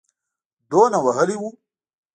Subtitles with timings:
[0.69, 1.49] دونه وهلی وو.